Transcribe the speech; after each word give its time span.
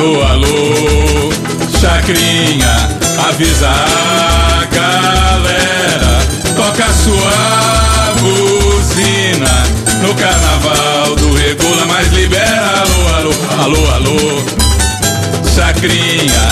Alô, 0.00 0.22
alô, 0.22 1.30
Chacrinha, 1.78 2.88
avisa 3.28 3.68
a 3.68 4.64
galera, 4.74 6.22
toca 6.56 6.90
sua 6.90 8.14
buzina 8.18 9.62
no 10.00 10.14
carnaval 10.14 11.16
do 11.16 11.34
Regula, 11.34 11.84
mas 11.84 12.10
libera. 12.14 12.80
Alô, 12.80 13.08
alô, 13.14 13.34
alô, 13.62 13.90
alô, 13.92 14.16
Chacrinha, 15.54 16.48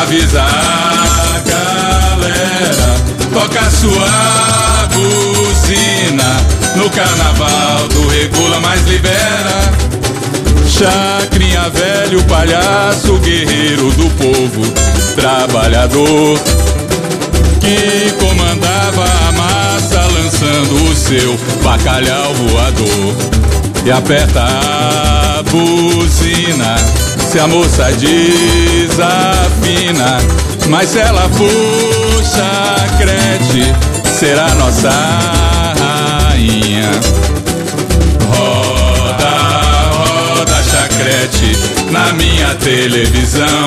avisa 0.00 0.40
a 0.44 1.40
galera, 1.50 2.94
toca 3.32 3.68
sua 3.68 4.86
buzina 4.92 6.36
no 6.76 6.88
carnaval 6.90 7.88
do 7.88 8.06
Regula, 8.06 8.60
mas 8.60 8.80
libera. 8.86 9.51
Chacrinha 10.82 11.70
velho, 11.70 12.20
palhaço, 12.24 13.16
guerreiro 13.18 13.92
do 13.92 14.10
povo, 14.16 14.62
trabalhador, 15.14 16.36
que 17.60 18.10
comandava 18.18 19.04
a 19.04 19.30
massa 19.30 20.00
lançando 20.12 20.90
o 20.90 20.96
seu 20.96 21.38
bacalhau 21.62 22.34
voador. 22.34 23.14
E 23.84 23.92
aperta 23.92 24.42
a 24.42 25.44
buzina, 25.44 26.74
se 27.30 27.38
a 27.38 27.46
moça 27.46 27.92
desafina, 27.92 28.98
mas 30.68 30.88
se 30.88 30.98
ela 30.98 31.28
puxa 31.28 32.74
crete, 32.98 33.72
será 34.18 34.52
nossa 34.56 35.51
na 42.52 42.58
televisão. 42.58 43.66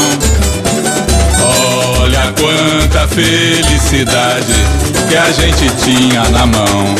Olha 1.99 2.33
quanta 2.39 3.07
felicidade 3.07 4.53
que 5.09 5.15
a 5.15 5.31
gente 5.31 5.69
tinha 5.83 6.23
na 6.29 6.45
mão. 6.45 6.95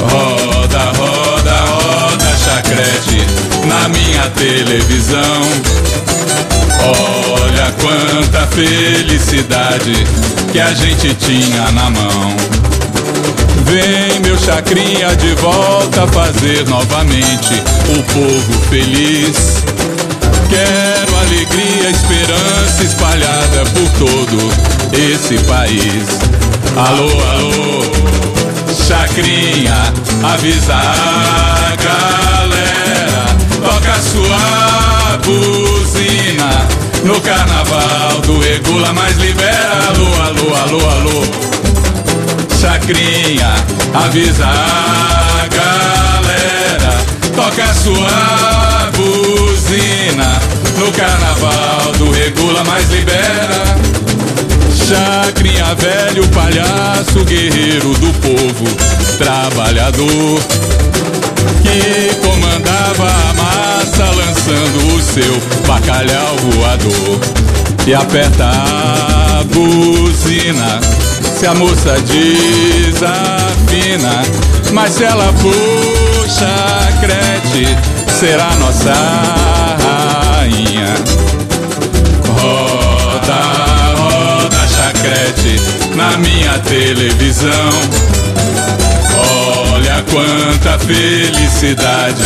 Roda, 0.00 0.78
roda, 0.96 1.56
roda 1.56 2.36
chacrete 2.36 3.26
na 3.66 3.88
minha 3.88 4.30
televisão. 4.30 5.42
Olha 7.34 7.74
quanta 7.80 8.46
felicidade 8.46 10.06
que 10.52 10.60
a 10.60 10.72
gente 10.72 11.14
tinha 11.14 11.70
na 11.72 11.90
mão. 11.90 12.36
Vem 13.64 14.20
meu 14.20 14.38
chacrinha 14.38 15.14
de 15.16 15.34
volta 15.34 16.06
fazer 16.06 16.66
novamente 16.68 17.54
o 17.90 18.02
povo 18.04 18.60
feliz. 18.70 19.56
Quero 20.48 21.16
alegria, 21.18 21.90
esperança 21.90 22.84
espalhada 22.84 23.64
por 23.74 23.88
todo 23.98 24.52
esse 24.92 25.38
país. 25.44 26.04
Alô, 26.76 27.08
alô, 27.30 27.82
chacrinha, 28.86 29.92
avisa 30.22 30.74
a 30.74 31.76
galera, 31.76 33.36
toca 33.62 33.94
sua 34.00 35.18
buzina 35.24 36.66
no 37.04 37.20
carnaval 37.20 38.20
do 38.26 38.38
Regula, 38.40 38.92
mas 38.92 39.16
libera. 39.16 39.88
Alô, 39.88 40.22
alô, 40.22 40.54
alô, 40.54 40.90
alô. 40.90 41.26
Chacrinha, 42.60 43.54
avisa 43.94 44.46
a 44.46 45.46
galera, 45.48 47.04
toca 47.34 47.74
sua 47.74 48.90
buzina 48.96 49.45
no 50.78 50.92
carnaval 50.92 51.92
do 51.98 52.10
Regula, 52.12 52.62
mas 52.64 52.88
libera. 52.90 53.76
Chacrinha 54.86 55.74
velho, 55.74 56.26
palhaço, 56.28 57.24
guerreiro 57.24 57.92
do 57.94 58.12
povo, 58.20 58.64
trabalhador, 59.18 60.40
que 61.62 62.14
comandava 62.24 63.08
a 63.08 63.34
massa 63.34 64.04
lançando 64.14 64.94
o 64.94 65.02
seu 65.02 65.40
bacalhau 65.66 66.36
voador. 66.36 67.18
E 67.86 67.94
aperta 67.94 68.44
a 68.44 69.44
buzina, 69.44 70.80
se 71.38 71.46
a 71.46 71.54
moça 71.54 71.96
desafina, 72.02 73.02
mas 74.72 74.92
se 74.92 75.04
ela 75.04 75.32
puxa 75.34 76.92
crete, 77.00 77.95
será 78.18 78.50
nossa 78.56 78.94
rainha. 80.38 80.94
Roda, 82.40 83.40
roda 83.94 84.66
chacrete 84.68 85.60
na 85.94 86.16
minha 86.16 86.58
televisão. 86.60 87.70
Olha 89.70 90.02
quanta 90.10 90.78
felicidade 90.78 92.24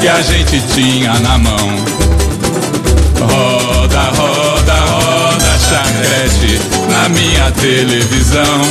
que 0.00 0.08
a 0.08 0.22
gente 0.22 0.58
tinha 0.72 1.12
na 1.20 1.36
mão. 1.36 1.84
Roda, 3.20 4.00
roda, 4.16 4.74
roda 4.74 5.58
chacrete 5.68 6.58
na 6.88 7.08
minha 7.10 7.50
televisão. 7.52 8.62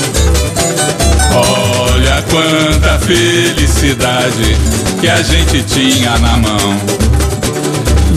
Olha 1.32 1.85
quanta 2.30 3.00
felicidade 3.00 4.58
que 5.00 5.08
a 5.08 5.22
gente 5.22 5.64
tinha 5.64 6.18
na 6.20 6.38
mão. 6.38 6.78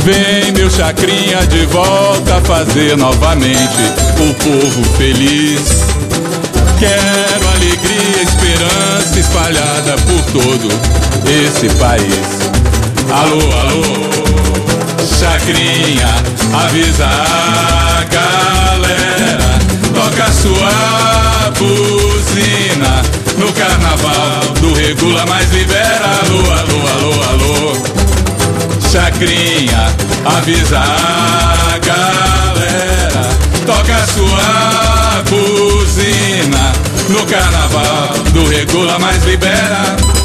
Vem 0.05 0.53
meu 0.53 0.71
chacrinha 0.71 1.47
de 1.47 1.67
volta 1.67 2.41
fazer 2.43 2.97
novamente 2.97 3.83
o 4.19 4.35
povo 4.35 4.85
feliz. 4.97 5.61
Quero 6.79 7.49
alegria, 7.49 8.23
esperança 8.23 9.19
espalhada 9.19 9.97
por 10.07 10.23
todo 10.33 10.69
esse 11.27 11.69
país. 11.77 12.39
Alô, 13.11 13.53
alô, 13.61 13.85
chacrinha, 15.19 16.09
avisa 16.65 17.07
a 17.07 18.05
galera, 18.05 19.59
toca 19.95 20.33
sua 20.33 21.51
buzina 21.59 23.18
carnaval 23.59 24.55
do 24.61 24.73
Regula, 24.73 25.27
mas 25.27 25.53
libera. 25.53 26.07
Alô, 26.23 26.39
alô, 26.53 26.87
alô, 26.95 27.23
alô. 27.31 27.73
Chacrinha, 28.91 29.93
avisa 30.25 30.79
a 30.79 31.79
galera, 31.79 33.29
toca 33.67 34.07
sua 34.07 35.23
buzina 35.29 36.73
no 37.09 37.27
carnaval 37.27 38.15
do 38.33 38.49
Regula, 38.49 38.99
mas 38.99 39.25
libera. 39.25 40.18